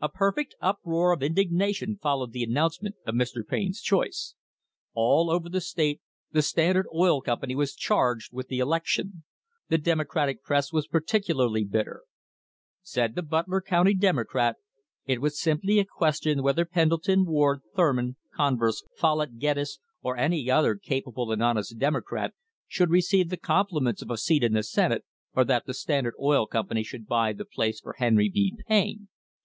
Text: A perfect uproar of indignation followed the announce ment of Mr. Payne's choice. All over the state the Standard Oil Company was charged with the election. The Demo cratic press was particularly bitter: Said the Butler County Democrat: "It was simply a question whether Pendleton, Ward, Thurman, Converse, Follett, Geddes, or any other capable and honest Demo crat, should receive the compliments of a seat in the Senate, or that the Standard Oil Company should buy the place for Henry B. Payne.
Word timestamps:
A 0.00 0.08
perfect 0.08 0.56
uproar 0.60 1.12
of 1.12 1.22
indignation 1.22 1.96
followed 2.02 2.32
the 2.32 2.42
announce 2.42 2.82
ment 2.82 2.96
of 3.06 3.14
Mr. 3.14 3.46
Payne's 3.46 3.80
choice. 3.80 4.34
All 4.94 5.30
over 5.30 5.48
the 5.48 5.60
state 5.60 6.00
the 6.32 6.42
Standard 6.42 6.88
Oil 6.92 7.22
Company 7.22 7.54
was 7.54 7.76
charged 7.76 8.32
with 8.32 8.48
the 8.48 8.58
election. 8.58 9.22
The 9.68 9.78
Demo 9.78 10.02
cratic 10.02 10.42
press 10.42 10.72
was 10.72 10.88
particularly 10.88 11.62
bitter: 11.62 12.02
Said 12.82 13.14
the 13.14 13.22
Butler 13.22 13.60
County 13.60 13.94
Democrat: 13.94 14.56
"It 15.06 15.20
was 15.20 15.40
simply 15.40 15.78
a 15.78 15.84
question 15.84 16.42
whether 16.42 16.64
Pendleton, 16.64 17.24
Ward, 17.24 17.60
Thurman, 17.76 18.16
Converse, 18.34 18.82
Follett, 18.96 19.38
Geddes, 19.38 19.78
or 20.02 20.16
any 20.16 20.50
other 20.50 20.74
capable 20.74 21.30
and 21.30 21.40
honest 21.40 21.78
Demo 21.78 22.00
crat, 22.00 22.32
should 22.66 22.90
receive 22.90 23.28
the 23.30 23.36
compliments 23.36 24.02
of 24.02 24.10
a 24.10 24.16
seat 24.18 24.42
in 24.42 24.54
the 24.54 24.64
Senate, 24.64 25.04
or 25.32 25.44
that 25.44 25.64
the 25.64 25.74
Standard 25.74 26.14
Oil 26.20 26.48
Company 26.48 26.82
should 26.82 27.06
buy 27.06 27.32
the 27.32 27.44
place 27.44 27.78
for 27.78 27.94
Henry 27.98 28.28
B. 28.28 28.52
Payne. 28.66 29.06